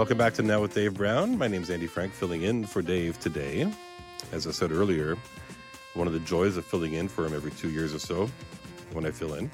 Welcome 0.00 0.16
back 0.16 0.32
to 0.36 0.42
Now 0.42 0.62
with 0.62 0.72
Dave 0.72 0.94
Brown. 0.94 1.36
My 1.36 1.46
name 1.46 1.60
is 1.60 1.68
Andy 1.68 1.86
Frank, 1.86 2.14
filling 2.14 2.40
in 2.40 2.64
for 2.64 2.80
Dave 2.80 3.20
today. 3.20 3.70
As 4.32 4.46
I 4.46 4.50
said 4.50 4.72
earlier, 4.72 5.18
one 5.92 6.06
of 6.06 6.14
the 6.14 6.20
joys 6.20 6.56
of 6.56 6.64
filling 6.64 6.94
in 6.94 7.06
for 7.06 7.26
him 7.26 7.34
every 7.34 7.50
two 7.50 7.68
years 7.68 7.94
or 7.94 7.98
so, 7.98 8.30
when 8.94 9.04
I 9.04 9.10
fill 9.10 9.34
in, 9.34 9.50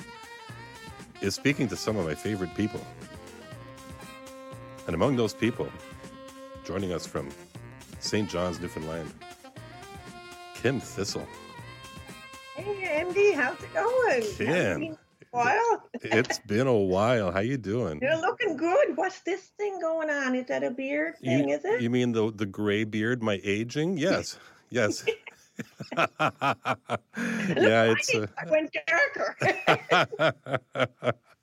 is 1.20 1.34
speaking 1.34 1.66
to 1.66 1.76
some 1.76 1.96
of 1.96 2.06
my 2.06 2.14
favorite 2.14 2.54
people. 2.54 2.80
And 4.86 4.94
among 4.94 5.16
those 5.16 5.34
people, 5.34 5.68
joining 6.64 6.92
us 6.92 7.04
from 7.04 7.28
St. 7.98 8.30
John's, 8.30 8.60
Newfoundland, 8.60 9.12
Kim 10.54 10.78
Thistle. 10.78 11.26
Hey 12.54 12.84
Andy, 12.84 13.32
how's 13.32 13.60
it 13.60 13.74
going? 13.74 14.22
Kim. 14.22 14.96
Hasn't 15.36 15.90
been 15.92 16.06
a 16.06 16.12
while. 16.12 16.20
It's 16.24 16.38
been 16.40 16.66
a 16.66 16.74
while. 16.74 17.32
How 17.32 17.40
you 17.40 17.56
doing? 17.56 18.00
You're 18.00 18.20
looking 18.20 18.56
good. 18.56 18.96
What's 18.96 19.20
this 19.20 19.42
thing 19.58 19.80
going 19.80 20.10
on? 20.10 20.34
Is 20.34 20.46
that 20.46 20.62
a 20.64 20.70
beard 20.70 21.18
thing? 21.18 21.48
You, 21.48 21.54
is 21.54 21.64
it? 21.64 21.80
you 21.80 21.90
mean 21.90 22.12
the 22.12 22.32
the 22.32 22.46
gray 22.46 22.84
beard, 22.84 23.22
my 23.22 23.40
aging? 23.44 23.98
Yes, 23.98 24.38
yes. 24.70 25.04
Yeah, 27.56 27.92
it's. 27.92 28.12
it. 28.14 28.24
Uh, 28.24 28.26
I 28.38 28.50
went 28.50 28.76
darker. 28.86 29.36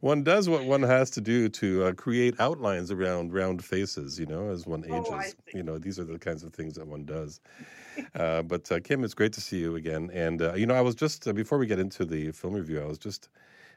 One 0.00 0.22
does 0.22 0.48
what 0.48 0.64
one 0.64 0.82
has 0.82 1.10
to 1.10 1.20
do 1.20 1.48
to 1.48 1.84
uh, 1.84 1.92
create 1.92 2.34
outlines 2.38 2.90
around 2.90 3.32
round 3.32 3.64
faces. 3.64 4.18
You 4.18 4.26
know, 4.26 4.50
as 4.50 4.66
one 4.66 4.84
ages. 4.84 5.34
see. 5.46 5.58
you 5.58 5.62
know, 5.62 5.78
these 5.78 5.98
are 5.98 6.04
the 6.04 6.18
kinds 6.18 6.44
of 6.44 6.52
things 6.52 6.74
that 6.74 6.86
one 6.86 7.04
does. 7.04 7.40
Uh, 8.14 8.42
but 8.42 8.70
uh, 8.70 8.78
Kim, 8.80 9.02
it's 9.02 9.14
great 9.14 9.32
to 9.32 9.40
see 9.40 9.58
you 9.58 9.76
again. 9.76 10.10
And 10.12 10.40
uh, 10.40 10.54
you 10.54 10.66
know, 10.66 10.74
I 10.74 10.80
was 10.80 10.94
just 10.94 11.26
uh, 11.26 11.32
before 11.32 11.58
we 11.58 11.66
get 11.66 11.80
into 11.80 12.04
the 12.04 12.30
film 12.32 12.54
review, 12.54 12.80
I 12.80 12.86
was 12.86 12.98
just 12.98 13.28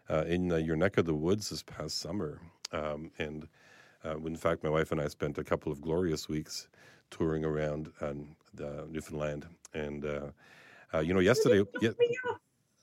uh, 0.10 0.26
in 0.28 0.52
uh, 0.52 0.58
your 0.58 0.76
neck 0.76 0.98
of 0.98 1.06
the 1.06 1.16
woods 1.16 1.50
this 1.50 1.64
past 1.64 2.00
summer, 2.00 2.40
um, 2.72 3.10
and 3.18 3.48
uh, 4.06 4.18
in 4.18 4.36
fact, 4.36 4.64
my 4.64 4.70
wife 4.70 4.92
and 4.92 5.02
I 5.02 5.08
spent 5.08 5.38
a 5.38 5.44
couple 5.44 5.72
of 5.72 5.82
glorious 5.82 6.30
weeks 6.30 6.68
touring 7.10 7.46
around 7.46 7.92
um, 8.02 8.36
the 8.54 8.88
Newfoundland. 8.90 9.48
And 9.74 10.06
uh, 10.06 10.28
uh, 10.94 11.00
you 11.00 11.14
know, 11.14 11.20
yesterday, 11.20 11.64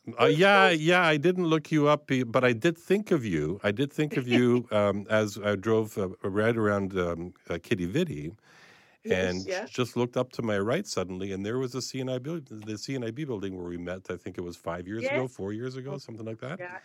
ye- 0.09 0.15
Look 0.21 0.21
me 0.21 0.25
up. 0.25 0.25
uh, 0.25 0.27
yeah, 0.27 0.69
yeah, 0.71 1.03
I 1.03 1.17
didn't 1.17 1.47
look 1.47 1.71
you 1.73 1.89
up, 1.89 2.11
but 2.27 2.45
I 2.45 2.53
did 2.53 2.77
think 2.79 3.11
of 3.11 3.25
you. 3.25 3.61
I 3.63 3.71
did 3.73 3.93
think 3.93 4.17
of 4.17 4.27
you 4.29 4.67
um, 4.71 5.07
as 5.11 5.39
I 5.39 5.57
drove 5.57 5.97
uh, 5.99 6.09
right 6.23 6.57
around 6.57 6.97
um, 6.99 7.35
uh, 7.49 7.59
Quidi 7.59 7.87
Vidi, 7.87 8.33
and 9.09 9.45
Yes, 9.45 9.47
yeah. 9.47 9.67
just 9.67 9.97
looked 9.97 10.17
up 10.17 10.33
to 10.33 10.43
my 10.43 10.59
right 10.59 10.87
suddenly, 10.87 11.33
and 11.33 11.45
there 11.45 11.59
was 11.59 11.75
a 11.75 11.79
CNI 11.81 12.19
building, 12.23 12.61
the 12.61 12.75
CNIB 12.79 13.27
building 13.27 13.57
where 13.57 13.67
we 13.67 13.79
met. 13.79 14.11
I 14.11 14.17
think 14.17 14.39
it 14.39 14.43
was 14.43 14.57
five 14.57 14.87
years 14.87 15.11
ago, 15.11 15.29
four 15.29 15.53
years 15.53 15.77
ago, 15.77 15.99
something 15.99 16.27
like 16.27 16.39
that. 16.41 16.61
Yeah, 16.61 16.79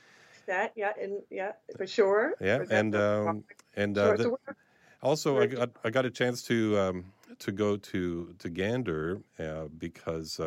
that 0.48 0.74
yeah, 0.76 0.94
and 1.02 1.22
yeah, 1.30 1.54
for 1.78 1.88
sure. 1.88 2.36
Yeah, 2.40 2.64
and 2.70 2.96
um, 2.96 3.44
and 3.76 3.98
uh, 3.98 4.08
Sure, 4.08 4.18
the- 4.18 4.24
so 4.24 4.38
also, 5.02 5.40
I 5.40 5.48
got 5.48 5.70
I 5.84 5.90
got 5.90 6.06
a 6.06 6.12
chance 6.12 6.44
to 6.44 6.78
um, 6.80 7.14
to 7.40 7.52
go 7.52 7.78
to 7.78 8.34
to 8.40 8.50
Gander 8.50 9.22
uh, 9.40 9.68
because 9.78 10.40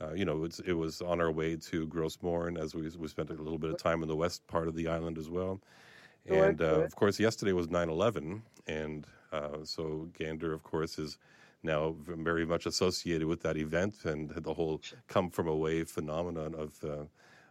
uh, 0.00 0.12
you 0.14 0.24
know 0.24 0.44
it's, 0.44 0.60
it 0.60 0.72
was 0.72 1.00
on 1.02 1.20
our 1.20 1.30
way 1.30 1.56
to 1.56 1.86
Gros 1.86 2.16
Grossmorn 2.16 2.58
as 2.58 2.74
we 2.74 2.88
we 2.98 3.08
spent 3.08 3.30
a 3.30 3.34
little 3.34 3.58
bit 3.58 3.70
of 3.70 3.78
time 3.78 4.02
in 4.02 4.08
the 4.08 4.16
west 4.16 4.46
part 4.46 4.68
of 4.68 4.74
the 4.74 4.88
island 4.88 5.18
as 5.18 5.28
well, 5.28 5.60
and 6.26 6.60
uh, 6.60 6.80
of 6.80 6.94
course 6.96 7.18
yesterday 7.20 7.52
was 7.52 7.68
9/11, 7.68 8.42
and 8.66 9.06
uh, 9.32 9.58
so 9.64 10.08
Gander 10.18 10.52
of 10.52 10.62
course 10.62 10.98
is 10.98 11.18
now 11.62 11.94
very 12.06 12.46
much 12.46 12.64
associated 12.66 13.26
with 13.26 13.42
that 13.42 13.56
event 13.56 14.04
and 14.04 14.30
the 14.30 14.54
whole 14.54 14.80
come 15.08 15.30
from 15.30 15.48
away 15.48 15.84
phenomenon 15.84 16.54
of. 16.54 16.82
Uh, 16.84 17.04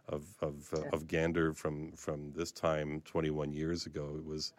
of 0.08 0.24
of, 0.40 0.74
uh, 0.74 0.82
of 0.92 1.06
Gander 1.06 1.52
from 1.52 1.92
from 1.92 2.32
this 2.34 2.52
time 2.52 3.00
21 3.04 3.52
years 3.52 3.86
ago, 3.86 4.14
it 4.16 4.24
was 4.24 4.52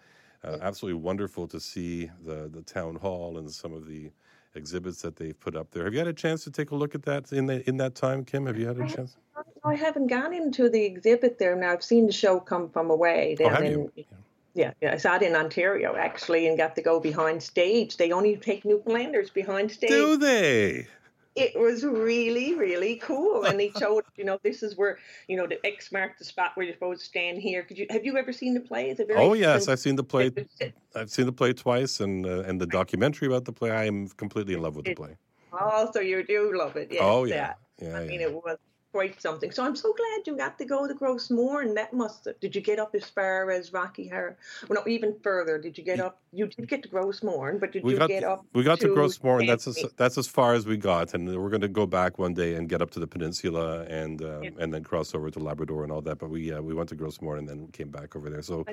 uh, 0.44 0.58
absolutely 0.62 1.02
wonderful 1.02 1.48
to 1.48 1.60
see 1.60 2.10
the 2.24 2.50
the 2.52 2.62
town 2.62 2.96
hall 2.96 3.38
and 3.38 3.52
some 3.52 3.74
of 3.74 3.86
the 3.86 4.12
exhibits 4.56 5.02
that 5.02 5.16
they've 5.16 5.40
put 5.40 5.56
up 5.56 5.72
there. 5.72 5.86
Have 5.86 5.94
you 5.94 6.00
had 6.00 6.08
a 6.08 6.14
chance 6.14 6.44
to 6.44 6.52
take 6.52 6.72
a 6.72 6.76
look 6.76 6.96
at 6.96 7.04
that 7.04 7.32
in 7.32 7.46
the 7.46 7.68
in 7.68 7.78
that 7.78 7.96
time, 7.96 8.24
Kim? 8.24 8.46
Have 8.46 8.58
you 8.58 8.68
had 8.68 8.78
a 8.78 8.88
chance? 8.88 9.18
I 9.64 9.76
haven't 9.76 10.08
gone 10.08 10.34
into 10.34 10.70
the 10.70 10.84
exhibit 10.84 11.38
there 11.38 11.56
now. 11.56 11.72
I've 11.72 11.84
seen 11.84 12.08
the 12.08 12.12
show 12.12 12.40
come 12.40 12.70
from 12.70 12.90
away. 12.90 13.38
Oh, 13.42 13.50
have 13.50 13.64
in, 13.64 13.72
you? 13.72 14.06
Yeah, 14.54 14.74
yeah. 14.82 14.94
I 14.94 14.98
saw 14.98 15.16
it 15.16 15.22
in 15.22 15.36
Ontario 15.36 15.96
actually, 15.96 16.48
and 16.48 16.58
got 16.58 16.76
to 16.76 16.82
go 16.82 17.00
behind 17.00 17.42
stage. 17.42 17.98
They 17.98 18.12
only 18.12 18.36
take 18.38 18.66
Newfoundlanders 18.66 19.30
behind 19.30 19.72
stage. 19.72 19.90
Do 19.90 20.18
they? 20.18 20.88
It 21.36 21.58
was 21.58 21.84
really, 21.84 22.56
really 22.56 22.98
cool. 22.98 23.46
And 23.46 23.60
they 23.60 23.72
showed, 23.80 24.04
you 24.18 24.26
know, 24.26 24.40
this 24.44 24.64
is 24.64 24.78
where, 24.78 24.98
you 25.28 25.38
know, 25.38 25.48
the 25.48 25.66
X 25.66 25.92
marked 25.92 26.20
the 26.20 26.26
spot 26.26 26.52
where 26.56 26.66
you're 26.66 26.76
supposed 26.76 27.02
to 27.02 27.06
stand 27.06 27.38
here. 27.38 27.64
Could 27.64 27.78
you 27.78 27.88
have 27.90 28.06
you 28.06 28.18
ever 28.18 28.34
seen 28.34 28.54
the 28.54 28.60
play? 28.60 28.90
It's 28.90 29.00
a 29.00 29.06
very 29.06 29.20
Oh 29.20 29.34
yes, 29.34 29.68
I've 29.68 29.80
seen 29.80 29.96
the 29.96 30.04
play. 30.04 30.32
I've 30.96 31.10
seen 31.10 31.26
the 31.26 31.32
play 31.32 31.54
twice, 31.54 32.00
and 32.00 32.26
uh, 32.26 32.42
and 32.42 32.60
the 32.60 32.68
documentary 32.68 33.28
about 33.28 33.46
the 33.46 33.54
play. 33.54 33.72
I 33.72 33.86
am 33.86 34.10
completely 34.10 34.54
in 34.54 34.62
love 34.62 34.76
with 34.76 34.86
the 34.86 34.96
play. 34.96 35.16
Oh, 35.54 35.90
so 35.94 36.00
you 36.00 36.24
do 36.24 36.58
love 36.58 36.76
it. 36.76 36.90
Yes, 36.92 37.02
oh 37.04 37.26
yeah, 37.26 37.54
yeah. 37.82 37.98
I 37.98 38.06
mean, 38.06 38.22
yeah. 38.22 38.28
it 38.28 38.34
was 38.34 38.58
quite 38.92 39.22
something. 39.22 39.52
So 39.52 39.64
I'm 39.64 39.76
so 39.76 39.94
glad 39.94 40.28
you 40.28 40.36
got 40.38 40.58
to 40.58 40.66
go 40.66 40.88
to 40.88 40.94
Gros 40.94 41.30
Morne, 41.30 41.70
and 41.70 41.78
that 41.78 41.94
must 41.94 42.26
have. 42.26 42.40
Did 42.40 42.56
you 42.56 42.62
get 42.62 42.80
up 42.80 42.94
as 42.94 43.06
far 43.06 43.50
as 43.52 43.72
Rocky 43.74 44.08
Harbour? 44.08 44.38
Well, 44.68 44.84
no, 44.84 44.92
even 44.92 45.16
further. 45.24 45.58
Did 45.58 45.78
you 45.78 45.84
get 45.84 46.00
up? 46.00 46.20
You 46.34 46.48
did 46.48 46.68
get 46.68 46.84
to 46.84 46.90
Gros 46.90 47.24
Morne, 47.24 47.58
but 47.60 47.72
did 47.72 47.84
we 47.84 47.94
you 47.94 48.00
got 48.00 48.10
get 48.10 48.24
up? 48.24 48.46
we 48.54 48.64
got 48.64 48.80
to, 48.82 48.88
to 48.88 48.94
Gros 48.94 49.22
Morne, 49.24 49.42
and 49.42 49.50
that's 49.50 49.68
as, 49.68 49.84
that's 49.98 50.18
as 50.18 50.28
far 50.28 50.54
as 50.54 50.66
we 50.66 50.78
got, 50.78 51.14
and 51.14 51.28
we're 51.28 51.50
going 51.50 51.62
to 51.62 51.68
go 51.68 51.86
back 51.86 52.20
one 52.20 52.34
day 52.34 52.56
and 52.56 52.68
get 52.70 52.82
up 52.82 52.92
to 52.92 53.00
the 53.00 53.08
peninsula 53.08 53.84
and 53.84 54.22
uh, 54.22 54.42
Yeah. 54.42 54.50
and 54.60 54.74
then 54.74 54.84
cross 54.84 55.16
over 55.16 55.30
to 55.32 55.40
Labrador 55.40 55.84
and 55.84 55.92
all 55.92 56.02
that. 56.02 56.20
But 56.20 56.30
we 56.30 56.52
uh, 56.52 56.62
we 56.62 56.74
went 56.74 56.90
to 56.90 56.96
Gros 56.96 57.22
Morne 57.22 57.40
and 57.40 57.48
then 57.50 57.68
came 57.68 57.90
back 57.90 58.16
over 58.16 58.30
there. 58.30 58.42
So 58.42 58.66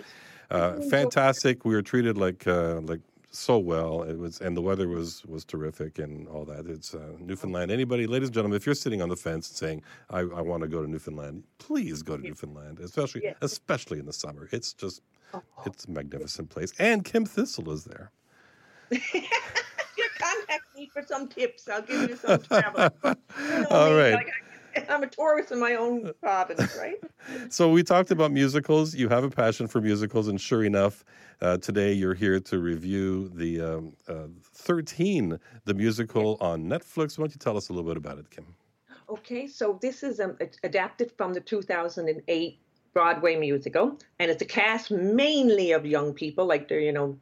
uh, 0.50 0.74
fantastic. 0.90 1.64
We 1.64 1.74
were 1.74 1.82
treated 1.82 2.16
like 2.18 2.46
uh, 2.46 2.80
like 2.82 3.00
so 3.30 3.58
well. 3.58 4.02
It 4.02 4.18
was 4.18 4.40
and 4.40 4.56
the 4.56 4.62
weather 4.62 4.88
was 4.88 5.24
was 5.26 5.44
terrific 5.44 5.98
and 5.98 6.26
all 6.28 6.44
that. 6.46 6.66
It's 6.66 6.94
uh, 6.94 7.12
Newfoundland. 7.20 7.70
Anybody, 7.70 8.06
ladies 8.06 8.28
and 8.28 8.34
gentlemen, 8.34 8.56
if 8.56 8.66
you're 8.66 8.74
sitting 8.74 9.02
on 9.02 9.08
the 9.08 9.16
fence 9.16 9.48
and 9.50 9.56
saying 9.56 9.82
I, 10.10 10.20
I 10.20 10.40
want 10.40 10.62
to 10.62 10.68
go 10.68 10.82
to 10.82 10.90
Newfoundland, 10.90 11.44
please 11.58 12.02
go 12.02 12.16
to 12.16 12.22
Newfoundland, 12.22 12.80
especially 12.80 13.22
Yeah. 13.24 13.34
especially 13.42 13.98
in 13.98 14.06
the 14.06 14.12
summer. 14.12 14.48
It's 14.52 14.72
just 14.72 15.02
Oh. 15.34 15.42
it's 15.66 15.84
a 15.84 15.90
magnificent 15.90 16.48
place. 16.48 16.72
And 16.78 17.04
Kim 17.04 17.26
Thistle 17.26 17.70
is 17.70 17.84
there. 17.84 18.10
you 18.90 19.00
contact 20.18 20.62
me 20.74 20.88
for 20.90 21.02
some 21.02 21.28
tips. 21.28 21.68
I'll 21.68 21.82
give 21.82 22.08
you 22.08 22.16
some 22.16 22.40
travel. 22.40 22.88
all 23.04 23.14
right. 23.14 23.16
know 23.38 23.66
All 23.70 23.90
me, 23.90 23.96
right. 23.98 24.26
I'm 24.88 25.02
a 25.02 25.06
tourist 25.06 25.52
in 25.52 25.60
my 25.60 25.74
own 25.74 26.12
province, 26.20 26.76
right? 26.78 26.96
So 27.50 27.70
we 27.70 27.82
talked 27.82 28.10
about 28.10 28.32
musicals. 28.32 28.94
You 28.94 29.08
have 29.10 29.22
a 29.22 29.28
passion 29.28 29.68
for 29.68 29.82
musicals, 29.82 30.28
and 30.28 30.40
sure 30.40 30.64
enough, 30.64 31.04
uh, 31.42 31.58
today 31.58 31.92
you're 31.92 32.14
here 32.14 32.40
to 32.40 32.58
review 32.58 33.30
the 33.34 33.60
um, 33.60 33.92
uh, 34.08 34.28
13, 34.54 35.38
the 35.64 35.74
musical 35.74 36.38
on 36.40 36.64
Netflix. 36.64 37.18
Why 37.18 37.24
don't 37.24 37.32
you 37.32 37.38
tell 37.38 37.56
us 37.56 37.68
a 37.68 37.72
little 37.74 37.88
bit 37.88 37.98
about 37.98 38.18
it, 38.18 38.30
Kim? 38.30 38.46
Okay, 39.10 39.46
so 39.46 39.78
this 39.82 40.02
is 40.02 40.20
um, 40.20 40.38
adapted 40.62 41.12
from 41.18 41.34
the 41.34 41.40
2008 41.40 42.58
Broadway 42.94 43.36
musical, 43.36 43.98
and 44.18 44.30
it's 44.30 44.42
a 44.42 44.46
cast 44.46 44.90
mainly 44.90 45.72
of 45.72 45.84
young 45.84 46.14
people, 46.14 46.46
like 46.46 46.68
they're, 46.68 46.80
you 46.80 46.92
know, 46.92 47.18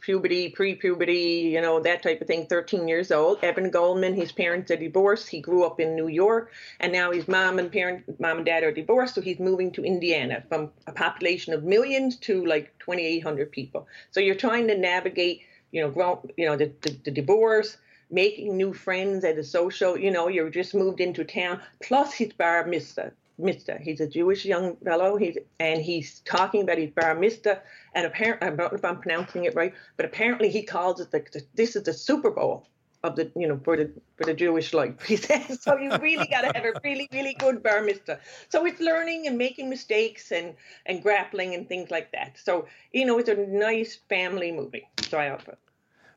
puberty, 0.00 0.48
pre-puberty, 0.48 1.50
you 1.52 1.60
know, 1.60 1.80
that 1.80 2.02
type 2.02 2.20
of 2.20 2.26
thing, 2.26 2.46
13 2.46 2.88
years 2.88 3.10
old. 3.10 3.42
Evan 3.42 3.70
Goldman, 3.70 4.14
his 4.14 4.32
parents 4.32 4.70
are 4.70 4.76
divorced. 4.76 5.28
He 5.28 5.40
grew 5.40 5.64
up 5.64 5.80
in 5.80 5.94
New 5.94 6.08
York, 6.08 6.52
and 6.80 6.92
now 6.92 7.12
his 7.12 7.28
mom 7.28 7.58
and 7.58 7.70
parent, 7.70 8.20
mom 8.20 8.38
and 8.38 8.46
dad 8.46 8.62
are 8.62 8.72
divorced, 8.72 9.14
so 9.14 9.20
he's 9.20 9.38
moving 9.38 9.70
to 9.72 9.84
Indiana 9.84 10.42
from 10.48 10.70
a 10.86 10.92
population 10.92 11.52
of 11.52 11.64
millions 11.64 12.16
to 12.16 12.44
like 12.44 12.72
2,800 12.80 13.52
people. 13.52 13.86
So 14.10 14.20
you're 14.20 14.34
trying 14.34 14.66
to 14.68 14.76
navigate, 14.76 15.42
you 15.72 15.80
know, 15.80 15.90
grown, 15.90 16.18
you 16.36 16.46
know, 16.46 16.56
the, 16.56 16.72
the, 16.82 16.96
the 17.04 17.10
divorce, 17.10 17.76
making 18.10 18.56
new 18.56 18.72
friends 18.72 19.24
at 19.24 19.38
a 19.38 19.44
social, 19.44 19.96
you 19.96 20.10
know, 20.10 20.28
you're 20.28 20.50
just 20.50 20.74
moved 20.74 21.00
into 21.00 21.24
town. 21.24 21.60
Plus, 21.82 22.12
he's 22.12 22.32
bar 22.32 22.66
mitzvah. 22.66 23.12
Mitzvah. 23.42 23.78
He's 23.82 24.00
a 24.00 24.06
Jewish 24.06 24.44
young 24.44 24.76
fellow. 24.76 25.16
He's 25.16 25.36
and 25.58 25.80
he's 25.82 26.20
talking 26.20 26.62
about 26.62 26.78
his 26.78 26.90
bar 26.90 27.14
mitzvah. 27.14 27.62
And 27.94 28.06
apparently, 28.06 28.46
I 28.46 28.50
don't 28.50 28.58
know 28.58 28.78
if 28.78 28.84
I'm 28.84 29.00
pronouncing 29.00 29.44
it 29.44 29.54
right, 29.54 29.74
but 29.96 30.06
apparently 30.06 30.48
he 30.50 30.62
calls 30.62 31.00
it 31.00 31.10
the, 31.10 31.24
the 31.32 31.42
this 31.54 31.76
is 31.76 31.82
the 31.84 31.92
Super 31.92 32.30
Bowl. 32.30 32.66
of 33.02 33.16
the 33.16 33.32
you 33.34 33.48
know 33.48 33.58
for 33.64 33.76
the 33.76 33.90
for 34.16 34.24
the 34.24 34.34
Jewish 34.34 34.74
life. 34.74 34.94
He 35.06 35.16
says 35.16 35.62
so. 35.62 35.76
You 35.78 35.90
really 35.98 36.26
got 36.26 36.42
to 36.42 36.52
have 36.54 36.64
a 36.64 36.78
really 36.84 37.08
really 37.12 37.34
good 37.34 37.62
bar 37.62 37.82
mitzvah. 37.82 38.20
So 38.50 38.66
it's 38.66 38.80
learning 38.80 39.26
and 39.26 39.38
making 39.38 39.70
mistakes 39.70 40.32
and 40.32 40.54
and 40.86 41.02
grappling 41.02 41.54
and 41.54 41.66
things 41.68 41.90
like 41.90 42.12
that. 42.12 42.38
So 42.42 42.66
you 42.92 43.06
know, 43.06 43.18
it's 43.18 43.30
a 43.30 43.36
nice 43.36 43.98
family 44.08 44.52
movie. 44.52 44.86
So 45.08 45.18
I 45.18 45.30
offer. 45.30 45.56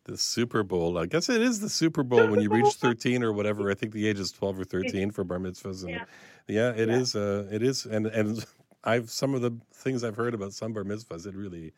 The 0.06 0.18
Super 0.18 0.64
Bowl. 0.64 0.98
I 0.98 1.06
guess 1.06 1.30
it 1.30 1.42
is 1.42 1.62
the 1.62 1.70
Super 1.70 2.04
Bowl 2.04 2.20
Super 2.20 2.32
when 2.32 2.42
you 2.42 2.50
reach 2.50 2.74
13 2.74 3.24
or 3.24 3.32
whatever. 3.32 3.72
I 3.72 3.74
think 3.74 3.94
the 3.94 4.06
age 4.06 4.20
is 4.20 4.34
12 4.34 4.60
or 4.60 4.66
13 4.66 5.12
for 5.12 5.24
bar 5.24 5.40
mitzvahs. 5.40 5.84
And 5.84 5.92
Yeah. 5.92 6.06
Yeah, 6.48 6.72
it 6.72 6.90
Yeah. 6.90 6.96
is. 7.00 7.16
Uh, 7.16 7.48
it 7.52 7.64
is. 7.64 7.86
And 7.86 8.08
and 8.08 8.46
I've 8.84 9.10
some 9.10 9.34
of 9.34 9.42
the 9.42 9.52
things 9.74 10.04
I've 10.04 10.16
heard 10.16 10.34
about 10.34 10.54
some 10.54 10.74
bar 10.74 10.84
mitzvahs. 10.84 11.26
It 11.26 11.36
really 11.36 11.72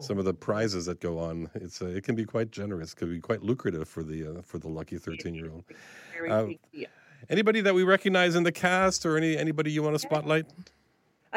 some 0.00 0.16
of 0.18 0.24
the 0.24 0.32
prizes 0.34 0.86
that 0.86 1.00
go 1.00 1.18
on. 1.18 1.50
It's 1.54 1.82
uh, 1.82 1.86
it 1.86 2.04
can 2.04 2.14
be 2.14 2.24
quite 2.24 2.50
generous. 2.50 2.94
Could 2.94 3.10
be 3.10 3.20
quite 3.20 3.42
lucrative 3.42 3.88
for 3.88 4.02
the 4.02 4.38
uh, 4.38 4.42
for 4.42 4.58
the 4.58 4.68
lucky 4.68 4.96
13 4.98 5.34
year 5.34 5.50
old. 5.50 5.64
Uh. 6.28 6.46
Anybody 7.28 7.60
that 7.62 7.74
we 7.74 7.82
recognize 7.82 8.36
in 8.36 8.44
the 8.44 8.52
cast 8.52 9.04
or 9.04 9.16
any 9.16 9.36
anybody 9.36 9.72
you 9.72 9.82
want 9.82 9.94
to 9.94 9.98
spotlight? 9.98 10.46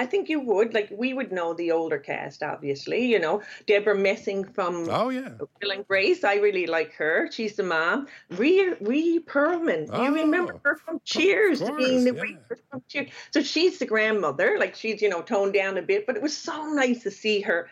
I 0.02 0.06
think 0.08 0.30
you 0.30 0.40
would 0.40 0.74
like 0.74 0.90
we 0.92 1.14
would 1.14 1.32
know 1.32 1.54
the 1.54 1.72
older 1.72 2.00
cast, 2.00 2.42
obviously. 2.42 3.06
You 3.06 3.20
know, 3.20 3.44
Debra 3.68 3.94
Messing 3.94 4.44
from 4.44 4.88
Oh 4.90 5.10
yeah. 5.10 5.30
Will 5.62 5.72
and 5.72 5.88
Grace. 5.88 6.24
I 6.24 6.36
really 6.36 6.66
like 6.66 6.92
her. 6.94 7.30
She's 7.32 7.56
the 7.56 7.62
mom. 7.62 8.08
Rhea, 8.32 8.78
Rhea 8.82 9.20
Perlman. 9.20 9.86
Do 9.92 10.02
you 10.02 10.10
oh, 10.10 10.24
remember 10.24 10.56
Oh, 10.56 10.62
her 10.64 10.76
from 10.78 11.02
Cheers? 11.06 11.60
course, 11.60 11.78
being 11.78 12.04
the 12.04 12.16
yeah. 12.16 12.56
from 12.72 12.82
Cheers. 12.88 13.12
So 13.30 13.44
she's 13.44 13.78
the 13.78 13.86
grandmother. 13.86 14.58
Like 14.60 14.74
she's, 14.74 15.04
you 15.04 15.10
know, 15.10 15.22
toned 15.22 15.54
down 15.54 15.78
a 15.78 15.84
bit, 15.84 16.08
but 16.08 16.16
it 16.16 16.22
was 16.24 16.36
so 16.36 16.66
nice 16.74 17.04
to 17.04 17.12
see 17.12 17.42
her. 17.42 17.70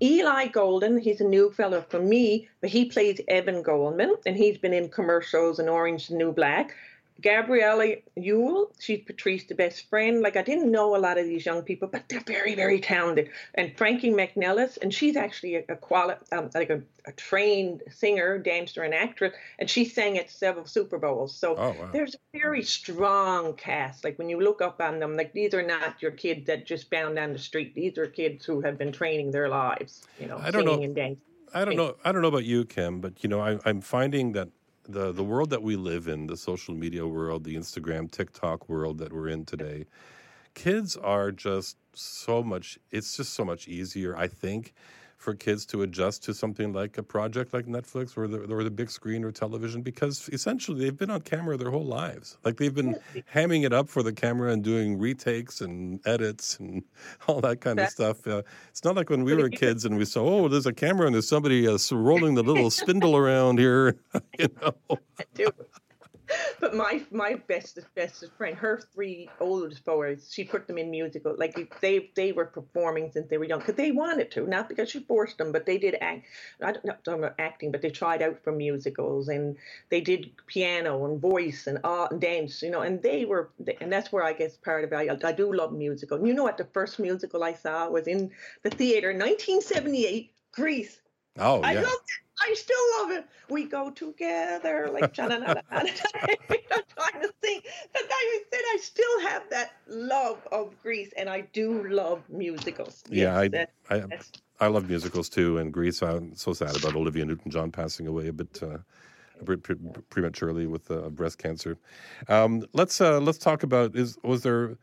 Eli 0.00 0.46
Golden, 0.46 0.96
he's 0.98 1.20
a 1.20 1.24
new 1.24 1.50
fellow 1.50 1.84
for 1.88 2.00
me, 2.00 2.48
but 2.60 2.70
he 2.70 2.84
plays 2.84 3.20
Evan 3.26 3.62
Goldman, 3.62 4.14
and 4.26 4.36
he's 4.36 4.58
been 4.58 4.72
in 4.72 4.88
commercials 4.88 5.58
and 5.58 5.68
Orange 5.68 6.08
the 6.08 6.16
New 6.16 6.32
Black. 6.32 6.74
Gabriella 7.22 7.94
Uhl, 8.18 8.70
she's 8.80 9.00
Patrice, 9.04 9.44
the 9.44 9.54
best 9.54 9.88
friend. 9.88 10.20
Like 10.20 10.36
I 10.36 10.42
didn't 10.42 10.70
know 10.70 10.96
a 10.96 10.98
lot 10.98 11.16
of 11.16 11.24
these 11.26 11.46
young 11.46 11.62
people, 11.62 11.88
but 11.88 12.08
they're 12.08 12.20
very, 12.26 12.54
very 12.54 12.80
talented. 12.80 13.30
And 13.54 13.76
Frankie 13.76 14.10
McNellis, 14.10 14.78
and 14.82 14.92
she's 14.92 15.16
actually 15.16 15.56
a, 15.56 15.64
a 15.68 15.76
quali- 15.76 16.16
um, 16.32 16.50
like 16.54 16.70
a, 16.70 16.82
a 17.06 17.12
trained 17.12 17.82
singer, 17.90 18.38
dancer, 18.38 18.82
and 18.82 18.92
actress, 18.94 19.32
and 19.58 19.70
she 19.70 19.84
sang 19.84 20.18
at 20.18 20.30
several 20.30 20.66
Super 20.66 20.98
Bowls. 20.98 21.34
So 21.36 21.54
Oh 21.56 21.70
wow. 21.80 21.88
there's 21.92 22.14
a 22.14 22.38
very 22.38 22.62
strong 22.62 23.54
cast. 23.54 24.04
Like 24.04 24.18
when 24.18 24.28
you 24.28 24.40
look 24.40 24.60
up 24.60 24.80
on 24.80 24.98
them, 24.98 25.16
like 25.16 25.32
these 25.32 25.54
are 25.54 25.62
not 25.62 26.02
your 26.02 26.10
kids 26.10 26.46
that 26.46 26.66
just 26.66 26.90
found 26.90 27.16
down 27.16 27.32
the 27.32 27.38
street. 27.38 27.74
These 27.74 27.96
are 27.96 28.06
kids 28.06 28.44
who 28.44 28.60
have 28.62 28.76
been 28.76 28.92
training 28.92 29.30
their 29.30 29.48
lives, 29.48 30.06
you 30.18 30.26
know, 30.26 30.38
I 30.38 30.50
don't 30.50 30.64
know. 30.64 30.82
and 30.82 30.94
dancing. 30.94 31.20
I 31.54 31.64
don't 31.64 31.76
know. 31.76 31.94
I 32.04 32.10
don't 32.10 32.22
know 32.22 32.28
about 32.28 32.44
you, 32.44 32.64
Kim, 32.64 33.00
but 33.00 33.22
you 33.22 33.28
know, 33.28 33.40
I, 33.40 33.58
I'm 33.64 33.80
finding 33.80 34.32
that 34.32 34.48
the 34.88 35.12
the 35.12 35.24
world 35.24 35.50
that 35.50 35.62
we 35.62 35.76
live 35.76 36.08
in, 36.08 36.26
the 36.26 36.36
social 36.36 36.74
media 36.74 37.06
world, 37.06 37.44
the 37.44 37.56
Instagram, 37.56 38.10
TikTok 38.10 38.68
world 38.68 38.98
that 38.98 39.12
we're 39.12 39.28
in 39.28 39.44
today, 39.44 39.86
kids 40.54 40.96
are 40.96 41.30
just 41.32 41.76
so 41.94 42.42
much. 42.42 42.78
It's 42.90 43.16
just 43.16 43.34
so 43.34 43.44
much 43.44 43.68
easier, 43.68 44.16
I 44.16 44.28
think, 44.28 44.74
for 45.24 45.34
kids 45.34 45.64
to 45.64 45.82
adjust 45.82 46.22
to 46.24 46.34
something 46.34 46.72
like 46.72 46.98
a 46.98 47.02
project 47.02 47.54
like 47.54 47.64
Netflix 47.64 48.16
or 48.16 48.28
the 48.28 48.40
or 48.54 48.62
the 48.62 48.70
big 48.70 48.90
screen 48.90 49.24
or 49.24 49.32
television 49.32 49.80
because 49.80 50.28
essentially 50.32 50.78
they've 50.78 50.96
been 50.96 51.10
on 51.10 51.22
camera 51.22 51.56
their 51.56 51.70
whole 51.70 51.86
lives. 51.86 52.36
Like 52.44 52.58
they've 52.58 52.74
been 52.74 52.96
hamming 53.34 53.64
it 53.64 53.72
up 53.72 53.88
for 53.88 54.02
the 54.02 54.12
camera 54.12 54.52
and 54.52 54.62
doing 54.62 54.98
retakes 54.98 55.62
and 55.62 55.98
edits 56.06 56.58
and 56.60 56.84
all 57.26 57.40
that 57.40 57.62
kind 57.62 57.80
of 57.80 57.88
stuff. 57.88 58.26
Uh, 58.26 58.42
it's 58.68 58.84
not 58.84 58.94
like 58.94 59.08
when 59.08 59.24
we 59.24 59.34
were 59.34 59.48
kids 59.48 59.86
and 59.86 59.96
we 59.96 60.04
saw, 60.04 60.44
oh, 60.44 60.48
there's 60.48 60.66
a 60.66 60.72
camera 60.72 61.06
and 61.06 61.14
there's 61.14 61.28
somebody 61.28 61.66
uh, 61.66 61.78
rolling 61.90 62.34
the 62.34 62.42
little 62.42 62.70
spindle 62.70 63.16
around 63.16 63.58
here. 63.58 63.96
you 64.38 64.48
know. 64.60 64.98
But 66.60 66.74
my 66.74 67.02
my 67.10 67.34
bestest 67.34 67.92
bestest 67.94 68.32
friend, 68.36 68.56
her 68.56 68.80
three 68.94 69.28
oldest 69.40 69.84
boys, 69.84 70.30
she 70.32 70.44
put 70.44 70.66
them 70.66 70.78
in 70.78 70.90
musical. 70.90 71.34
Like 71.36 71.54
they 71.80 72.10
they 72.14 72.32
were 72.32 72.46
performing 72.46 73.10
since 73.12 73.28
they 73.28 73.38
were 73.38 73.44
young 73.44 73.58
because 73.60 73.74
they 73.74 73.92
wanted 73.92 74.30
to, 74.32 74.46
not 74.46 74.68
because 74.68 74.90
she 74.90 75.00
forced 75.00 75.38
them, 75.38 75.52
but 75.52 75.66
they 75.66 75.78
did 75.78 75.96
act. 76.00 76.26
I 76.62 76.72
don't 76.72 77.06
know 77.06 77.14
about 77.14 77.34
acting, 77.38 77.70
but 77.72 77.82
they 77.82 77.90
tried 77.90 78.22
out 78.22 78.42
for 78.42 78.52
musicals 78.52 79.28
and 79.28 79.56
they 79.90 80.00
did 80.00 80.30
piano 80.46 81.04
and 81.06 81.20
voice 81.20 81.66
and 81.66 81.78
art 81.84 82.12
and 82.12 82.20
dance, 82.20 82.62
you 82.62 82.70
know. 82.70 82.80
And 82.82 83.02
they 83.02 83.24
were, 83.24 83.50
and 83.80 83.92
that's 83.92 84.12
where 84.12 84.24
I 84.24 84.32
guess 84.32 84.56
part 84.56 84.84
of 84.84 84.92
it. 84.92 84.96
I, 84.96 85.28
I 85.28 85.32
do 85.32 85.52
love 85.52 85.72
musical. 85.72 86.18
And 86.18 86.26
you 86.26 86.34
know 86.34 86.44
what? 86.44 86.58
The 86.58 86.64
first 86.64 86.98
musical 86.98 87.42
I 87.44 87.52
saw 87.54 87.88
was 87.88 88.06
in 88.06 88.30
the 88.62 88.70
theater, 88.70 89.08
1978, 89.08 90.32
Grease. 90.52 91.00
oh 91.38 91.60
I 91.62 91.72
yeah, 91.72 91.80
love 91.82 91.92
it. 91.92 92.23
I 92.40 92.54
still 92.54 92.76
love 92.98 93.10
it. 93.12 93.26
We 93.48 93.64
go 93.64 93.90
together 93.90 94.90
like 94.92 95.14
trying 95.14 95.30
to 95.30 95.62
think. 97.40 97.64
But 97.92 98.02
I 98.10 98.40
said 98.50 98.60
I 98.74 98.78
still 98.80 99.20
have 99.28 99.42
that 99.50 99.72
love 99.88 100.46
of 100.50 100.74
Grease, 100.82 101.12
and 101.16 101.28
I 101.28 101.42
do 101.52 101.86
love 101.88 102.22
musicals. 102.28 103.02
yeah. 103.10 103.42
Yes, 103.42 103.50
that- 103.52 103.70
I, 103.90 103.96
I 103.96 104.18
I 104.60 104.66
love 104.68 104.88
musicals 104.88 105.28
too, 105.28 105.58
and 105.58 105.72
Grease. 105.72 106.00
I'm 106.02 106.34
so 106.36 106.52
sad 106.52 106.76
about 106.76 106.94
Olivia 106.94 107.24
Newton-John 107.24 107.72
passing 107.72 108.06
away 108.06 108.28
a 108.28 108.32
bit 108.32 108.62
uh, 108.62 108.78
pre- 109.44 109.56
pre- 109.56 109.76
prematurely 110.10 110.66
with 110.68 110.88
uh, 110.92 111.08
breast 111.10 111.38
cancer. 111.38 111.76
Um, 112.28 112.64
let's 112.72 113.00
uh, 113.00 113.18
let's 113.20 113.38
talk 113.38 113.64
about 113.64 113.96
is 113.96 114.16
was 114.22 114.42
there 114.44 114.76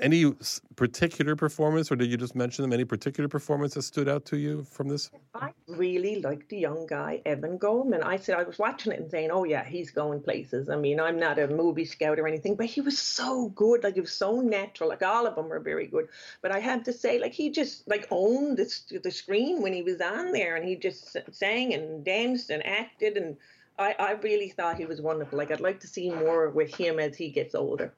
any 0.00 0.32
particular 0.76 1.34
performance, 1.36 1.90
or 1.90 1.96
did 1.96 2.10
you 2.10 2.16
just 2.16 2.34
mention 2.34 2.62
them? 2.62 2.72
Any 2.72 2.84
particular 2.84 3.28
performance 3.28 3.74
that 3.74 3.82
stood 3.82 4.08
out 4.08 4.24
to 4.26 4.36
you 4.36 4.64
from 4.64 4.88
this? 4.88 5.10
I 5.34 5.52
really 5.66 6.20
liked 6.20 6.48
the 6.50 6.58
young 6.58 6.86
guy, 6.86 7.22
Evan 7.24 7.58
Goldman. 7.58 8.02
I 8.02 8.16
said 8.16 8.38
I 8.38 8.42
was 8.42 8.58
watching 8.58 8.92
it 8.92 9.00
and 9.00 9.10
saying, 9.10 9.30
"Oh 9.30 9.44
yeah, 9.44 9.64
he's 9.64 9.90
going 9.90 10.20
places." 10.20 10.68
I 10.68 10.76
mean, 10.76 11.00
I'm 11.00 11.18
not 11.18 11.38
a 11.38 11.48
movie 11.48 11.84
scout 11.84 12.18
or 12.18 12.26
anything, 12.26 12.54
but 12.54 12.66
he 12.66 12.80
was 12.80 12.98
so 12.98 13.48
good. 13.50 13.84
Like 13.84 13.94
he 13.94 14.00
was 14.00 14.12
so 14.12 14.40
natural. 14.40 14.88
Like 14.90 15.02
all 15.02 15.26
of 15.26 15.34
them 15.34 15.48
were 15.48 15.60
very 15.60 15.86
good. 15.86 16.08
But 16.42 16.52
I 16.52 16.60
have 16.60 16.84
to 16.84 16.92
say, 16.92 17.18
like 17.18 17.32
he 17.32 17.50
just 17.50 17.88
like 17.88 18.06
owned 18.10 18.58
the, 18.58 18.98
the 19.02 19.10
screen 19.10 19.62
when 19.62 19.72
he 19.72 19.82
was 19.82 20.00
on 20.00 20.32
there, 20.32 20.56
and 20.56 20.68
he 20.68 20.76
just 20.76 21.16
sang 21.32 21.74
and 21.74 22.04
danced 22.04 22.50
and 22.50 22.64
acted, 22.66 23.16
and 23.16 23.36
I, 23.78 23.94
I 23.98 24.12
really 24.12 24.50
thought 24.50 24.76
he 24.76 24.86
was 24.86 25.00
wonderful. 25.00 25.38
Like 25.38 25.50
I'd 25.50 25.60
like 25.60 25.80
to 25.80 25.86
see 25.86 26.10
more 26.10 26.50
with 26.50 26.74
him 26.74 26.98
as 26.98 27.16
he 27.16 27.30
gets 27.30 27.54
older. 27.54 27.94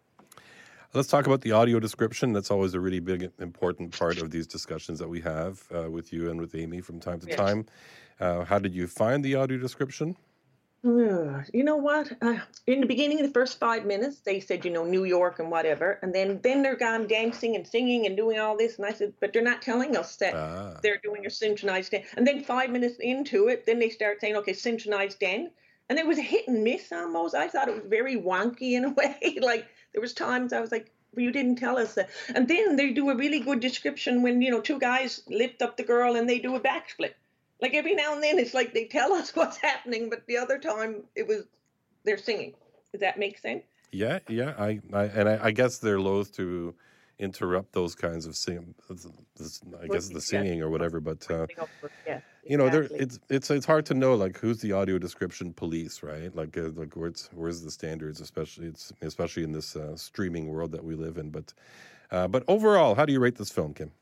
Let's 0.93 1.07
talk 1.07 1.27
about 1.27 1.43
the 1.43 1.53
audio 1.53 1.79
description. 1.79 2.33
That's 2.33 2.51
always 2.51 2.75
a 2.75 2.81
really 2.81 2.99
big, 2.99 3.31
important 3.39 3.97
part 3.97 4.19
of 4.19 4.31
these 4.33 4.47
discussions 4.49 4.99
that 4.99 5.09
we 5.09 5.21
have 5.21 5.63
uh, 5.73 5.89
with 5.89 6.13
you 6.13 6.31
and 6.31 6.41
with 6.41 6.55
Amy 6.57 6.81
from 6.81 6.99
time 6.99 7.21
to 7.21 7.29
Yes. 7.29 7.37
time. 7.37 7.67
Uh, 8.19 8.45
how 8.45 8.59
did 8.59 8.75
you 8.75 8.89
find 8.89 9.25
the 9.25 9.37
audio 9.37 9.57
description? 9.59 10.17
You 10.83 11.63
know 11.65 11.77
what? 11.77 12.11
Uh, 12.23 12.39
in 12.67 12.81
the 12.81 12.87
beginning, 12.87 13.19
the 13.23 13.29
first 13.29 13.61
five 13.61 13.85
minutes, 13.85 14.21
they 14.21 14.41
said, 14.41 14.65
you 14.65 14.71
know, 14.71 14.85
New 14.85 15.05
York 15.05 15.39
and 15.39 15.51
whatever, 15.51 15.99
and 16.03 16.13
then 16.15 16.41
then 16.43 16.63
they're 16.63 16.75
gone 16.77 17.07
dancing 17.07 17.55
and 17.55 17.67
singing 17.67 18.07
and 18.07 18.17
doing 18.17 18.39
all 18.41 18.57
this, 18.57 18.77
and 18.79 18.87
I 18.87 18.93
said, 18.93 19.13
but 19.21 19.33
they're 19.33 19.43
not 19.43 19.63
telling 19.63 19.97
us 19.97 20.17
that 20.17 20.35
Ah. 20.35 20.79
they're 20.83 21.01
doing 21.05 21.25
a 21.27 21.31
synchronized 21.31 21.93
dance. 21.93 22.07
And 22.17 22.27
then 22.27 22.43
five 22.43 22.71
minutes 22.71 22.97
into 22.99 23.49
it, 23.49 23.65
then 23.67 23.79
they 23.79 23.91
start 23.91 24.21
saying, 24.21 24.37
okay, 24.37 24.55
synchronized 24.55 25.19
dance, 25.21 25.51
and 25.89 25.99
there 25.99 26.07
was 26.07 26.19
a 26.19 26.23
hit 26.23 26.49
and 26.49 26.65
miss 26.65 26.91
almost. 26.93 27.35
I 27.35 27.49
thought 27.49 27.69
it 27.69 27.75
was 27.75 27.85
very 27.87 28.17
wonky 28.17 28.73
in 28.73 28.85
a 28.87 28.91
way. 29.01 29.39
like 29.41 29.67
there 29.93 30.01
was 30.01 30.13
times 30.13 30.53
I 30.53 30.61
was 30.61 30.73
like. 30.73 30.91
Well, 31.13 31.25
you 31.25 31.33
didn't 31.33 31.57
tell 31.57 31.77
us 31.77 31.95
that. 31.95 32.09
And 32.37 32.47
then 32.47 32.77
they 32.77 32.93
do 32.93 33.11
a 33.11 33.17
really 33.17 33.41
good 33.41 33.59
description 33.59 34.23
when, 34.23 34.41
you 34.43 34.49
know, 34.53 34.61
two 34.61 34.79
guys 34.79 35.25
lift 35.29 35.61
up 35.61 35.77
the 35.77 35.83
girl 35.83 36.15
and 36.15 36.31
they 36.31 36.39
do 36.39 36.55
a 36.55 36.61
backsplit. 36.61 37.15
Like 37.61 37.75
every 37.75 37.95
now 37.95 38.15
and 38.15 38.23
then, 38.23 38.39
it's 38.39 38.55
like 38.55 38.73
they 38.73 38.85
tell 38.85 39.13
us 39.21 39.35
what's 39.35 39.57
happening, 39.57 40.09
but 40.09 40.27
the 40.29 40.39
other 40.39 40.59
time 40.59 41.03
it 41.17 41.27
was 41.27 41.45
they're 42.05 42.19
singing. 42.19 42.55
Does 42.93 43.01
that 43.01 43.19
make 43.19 43.39
sense? 43.39 43.65
Yeah, 43.93 44.21
yeah. 44.29 44.55
I, 44.59 44.81
I 44.93 45.05
and 45.05 45.29
I, 45.29 45.47
I 45.47 45.51
guess 45.51 45.79
they're 45.79 46.01
loath 46.01 46.33
to 46.37 46.75
interrupt 47.21 47.73
those 47.73 47.95
kinds 47.95 48.27
of 48.27 48.35
sing. 48.35 48.75
I 48.91 49.87
guess 49.87 50.09
the 50.09 50.21
singing 50.21 50.63
or 50.63 50.71
whatever. 50.71 51.01
But 51.01 51.31
uh, 51.31 51.47
yeah, 52.07 52.21
you 52.45 52.57
know, 52.57 52.69
there 52.69 52.89
it's 52.91 53.19
it's 53.29 53.51
it's 53.51 53.67
hard 53.67 53.87
to 53.87 53.95
know 53.95 54.15
like 54.15 54.39
who's 54.39 54.61
the 54.61 54.73
audio 54.73 54.99
description 54.99 55.53
police, 55.53 56.03
right? 56.03 56.35
Like 56.35 56.57
uh, 56.57 56.71
like 56.75 56.95
where's 56.95 57.29
where's 57.33 57.63
the 57.63 57.71
standards, 57.71 58.21
especially 58.21 58.67
it's 58.67 58.93
especially 59.03 59.45
in 59.45 59.53
this 59.53 59.77
uh, 59.77 59.97
streaming 59.97 60.49
world 60.49 60.73
that 60.73 60.83
we 60.83 60.95
live 60.95 61.19
in. 61.19 61.31
But 61.31 61.53
uh, 62.11 62.27
but 62.29 62.43
overall, 62.49 62.95
how 62.95 63.05
do 63.05 63.13
you 63.13 63.21
rate 63.21 63.37
this 63.37 63.51
film, 63.51 63.75
Kim? 63.75 63.93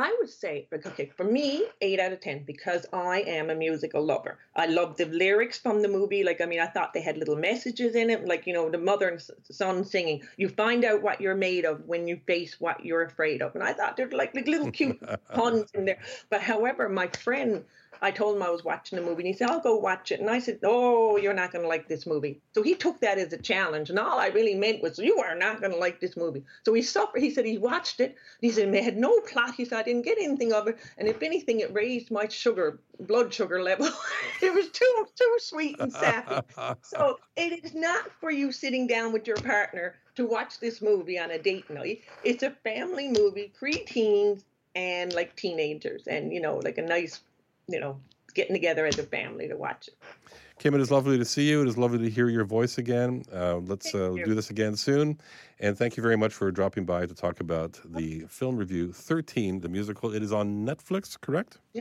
I 0.00 0.16
would 0.18 0.30
say, 0.30 0.66
okay, 0.72 1.12
for 1.14 1.24
me, 1.24 1.66
eight 1.82 2.00
out 2.00 2.12
of 2.12 2.20
10, 2.20 2.44
because 2.44 2.86
I 2.92 3.20
am 3.20 3.50
a 3.50 3.54
musical 3.54 4.02
lover. 4.02 4.38
I 4.56 4.66
love 4.66 4.96
the 4.96 5.04
lyrics 5.04 5.58
from 5.58 5.82
the 5.82 5.88
movie. 5.88 6.24
Like, 6.24 6.40
I 6.40 6.46
mean, 6.46 6.60
I 6.60 6.66
thought 6.66 6.94
they 6.94 7.02
had 7.02 7.18
little 7.18 7.36
messages 7.36 7.94
in 7.94 8.08
it, 8.08 8.26
like, 8.26 8.46
you 8.46 8.54
know, 8.54 8.70
the 8.70 8.78
mother 8.78 9.08
and 9.08 9.22
son 9.50 9.84
singing, 9.84 10.22
You 10.38 10.48
find 10.48 10.84
out 10.84 11.02
what 11.02 11.20
you're 11.20 11.34
made 11.34 11.66
of 11.66 11.84
when 11.86 12.08
you 12.08 12.18
face 12.26 12.58
what 12.58 12.84
you're 12.84 13.02
afraid 13.02 13.42
of. 13.42 13.54
And 13.54 13.62
I 13.62 13.74
thought 13.74 13.96
there's 13.96 14.12
like, 14.12 14.34
like 14.34 14.48
little 14.48 14.70
cute 14.70 14.98
puns 15.34 15.70
in 15.74 15.84
there. 15.84 15.98
But 16.30 16.40
however, 16.40 16.88
my 16.88 17.08
friend 17.08 17.64
I 18.02 18.10
told 18.10 18.36
him 18.36 18.42
I 18.42 18.50
was 18.50 18.64
watching 18.64 18.96
the 18.98 19.04
movie, 19.04 19.22
and 19.22 19.26
he 19.26 19.32
said, 19.34 19.50
"I'll 19.50 19.60
go 19.60 19.76
watch 19.76 20.10
it." 20.10 20.20
And 20.20 20.30
I 20.30 20.38
said, 20.38 20.60
"Oh, 20.62 21.16
you're 21.16 21.34
not 21.34 21.52
going 21.52 21.62
to 21.62 21.68
like 21.68 21.86
this 21.86 22.06
movie." 22.06 22.40
So 22.52 22.62
he 22.62 22.74
took 22.74 23.00
that 23.00 23.18
as 23.18 23.32
a 23.32 23.38
challenge, 23.38 23.90
and 23.90 23.98
all 23.98 24.18
I 24.18 24.28
really 24.28 24.54
meant 24.54 24.82
was, 24.82 24.98
"You 24.98 25.18
are 25.18 25.34
not 25.34 25.60
going 25.60 25.72
to 25.72 25.78
like 25.78 26.00
this 26.00 26.16
movie." 26.16 26.44
So 26.64 26.72
he 26.72 26.82
suffered. 26.82 27.20
He 27.20 27.30
said 27.30 27.44
he 27.44 27.58
watched 27.58 28.00
it. 28.00 28.16
He 28.40 28.50
said 28.50 28.74
it 28.74 28.84
had 28.84 28.96
no 28.96 29.20
plot. 29.20 29.54
He 29.54 29.64
said 29.64 29.86
didn't 29.92 30.04
get 30.04 30.18
anything 30.18 30.52
of 30.52 30.68
it, 30.68 30.78
and 30.98 31.08
if 31.08 31.22
anything, 31.22 31.60
it 31.60 31.72
raised 31.74 32.10
my 32.10 32.28
sugar, 32.28 32.78
blood 33.00 33.32
sugar 33.32 33.62
level. 33.62 33.88
it 34.42 34.54
was 34.54 34.68
too 34.68 35.06
too 35.14 35.36
sweet 35.38 35.76
and 35.80 35.92
sappy. 35.92 36.46
so 36.82 37.18
it 37.36 37.64
is 37.64 37.74
not 37.74 38.10
for 38.20 38.30
you 38.30 38.52
sitting 38.52 38.86
down 38.86 39.12
with 39.12 39.26
your 39.26 39.38
partner 39.38 39.96
to 40.16 40.26
watch 40.26 40.60
this 40.60 40.80
movie 40.80 41.18
on 41.18 41.30
a 41.30 41.38
date 41.38 41.68
night. 41.70 42.02
It's 42.24 42.42
a 42.42 42.50
family 42.50 43.08
movie, 43.08 43.52
pre-teens 43.58 44.44
and 44.74 45.12
like 45.12 45.34
teenagers, 45.36 46.06
and 46.06 46.32
you 46.32 46.40
know, 46.40 46.56
like 46.56 46.78
a 46.78 46.82
nice 46.82 47.20
you 47.70 47.80
know, 47.80 47.98
getting 48.34 48.54
together 48.54 48.86
as 48.86 48.98
a 48.98 49.04
family 49.04 49.48
to 49.48 49.56
watch 49.56 49.88
it. 49.88 49.94
Kim, 50.60 50.74
it 50.74 50.80
is 50.82 50.90
lovely 50.90 51.16
to 51.16 51.24
see 51.24 51.48
you. 51.48 51.62
It 51.62 51.68
is 51.68 51.78
lovely 51.78 51.96
to 52.00 52.10
hear 52.10 52.28
your 52.28 52.44
voice 52.44 52.76
again. 52.76 53.24
Uh, 53.32 53.56
let's 53.60 53.94
uh, 53.94 54.14
do 54.26 54.34
this 54.34 54.50
again 54.50 54.76
soon. 54.76 55.18
And 55.58 55.76
thank 55.76 55.96
you 55.96 56.02
very 56.02 56.18
much 56.18 56.34
for 56.34 56.52
dropping 56.52 56.84
by 56.84 57.06
to 57.06 57.14
talk 57.14 57.40
about 57.40 57.80
the 57.82 58.26
film 58.28 58.58
review 58.58 58.92
13, 58.92 59.60
the 59.60 59.70
musical. 59.70 60.14
It 60.14 60.22
is 60.22 60.34
on 60.34 60.66
Netflix, 60.66 61.18
correct? 61.18 61.56
Yeah. 61.72 61.80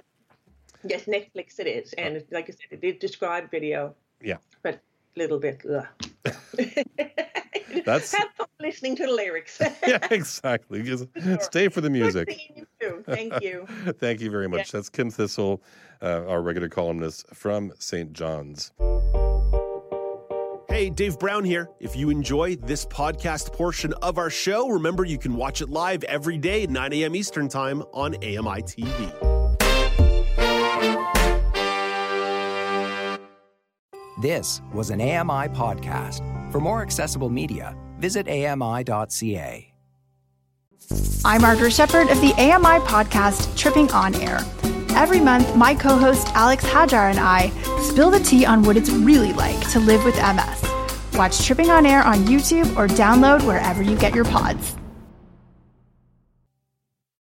Yes, 0.86 1.03
Netflix 1.07 1.59
it 1.59 1.67
is. 1.67 1.91
And 1.98 2.19
oh. 2.19 2.21
like 2.31 2.45
I 2.45 2.53
said, 2.53 2.67
it 2.71 2.79
did 2.79 3.00
describe 3.00 3.51
video. 3.51 3.95
Yeah. 4.21 4.38
But 4.63 4.75
a 4.75 5.19
little 5.19 5.39
bit. 5.39 5.62
That's 7.86 8.13
have 8.13 8.29
fun 8.38 8.48
listening 8.59 8.95
to 8.98 9.05
the 9.05 9.12
lyrics. 9.12 9.59
yeah, 9.88 10.05
exactly. 10.12 10.83
Just 10.83 11.07
stay 11.41 11.67
for 11.69 11.81
the 11.81 11.89
music. 11.89 12.51
You 12.81 13.03
Thank 13.05 13.41
you. 13.41 13.65
Thank 14.00 14.21
you 14.21 14.31
very 14.31 14.48
much. 14.48 14.59
Yeah. 14.59 14.79
That's 14.79 14.89
Kim 14.89 15.09
Thistle, 15.09 15.62
uh, 16.01 16.25
our 16.27 16.41
regular 16.41 16.69
columnist 16.69 17.27
from 17.33 17.71
St. 17.79 18.13
John's. 18.13 18.71
Hey, 20.69 20.89
Dave 20.89 21.17
Brown 21.19 21.43
here. 21.43 21.67
If 21.79 21.95
you 21.95 22.09
enjoy 22.09 22.55
this 22.55 22.86
podcast 22.86 23.51
portion 23.51 23.91
of 24.01 24.17
our 24.17 24.29
show, 24.29 24.69
remember 24.69 25.03
you 25.03 25.17
can 25.17 25.36
watch 25.36 25.62
it 25.62 25.69
live 25.69 26.03
every 26.05 26.38
day 26.38 26.63
at 26.63 26.69
9 26.69 26.93
a.m. 26.93 27.15
Eastern 27.15 27.50
Time 27.50 27.81
on 27.93 28.15
AMI 28.17 28.62
TV. 28.62 29.39
This 34.21 34.62
was 34.74 34.89
an 34.89 35.01
AMI 35.01 35.48
podcast. 35.50 36.38
For 36.51 36.60
more 36.60 36.82
accessible 36.82 37.29
media, 37.29 37.75
visit 38.00 38.27
AMI.ca. 38.27 39.65
I'm 41.24 41.41
Margaret 41.41 41.74
Shepard 41.74 42.10
of 42.10 42.20
the 42.22 42.34
AMI 42.34 42.79
podcast 42.86 43.56
Tripping 43.56 43.91
On 43.91 44.15
Air. 44.15 44.39
Every 44.91 45.20
month, 45.20 45.56
my 45.56 45.75
co 45.75 45.98
host 45.98 46.29
Alex 46.34 46.63
Hajar 46.63 47.10
and 47.10 47.20
I 47.20 47.50
spill 47.82 48.10
the 48.10 48.20
tea 48.20 48.46
on 48.46 48.63
what 48.63 48.77
it's 48.77 48.89
really 48.89 49.34
like 49.34 49.70
to 49.72 49.79
live 49.79 50.03
with 50.03 50.15
MS. 50.15 51.18
Watch 51.18 51.46
Tripping 51.46 51.70
On 51.70 51.86
Air 51.86 52.01
on 52.03 52.20
YouTube 52.20 52.75
or 52.75 52.88
download 52.88 53.46
wherever 53.46 53.84
you 53.84 53.96
get 53.98 54.15
your 54.15 54.25
pods. 54.25 54.78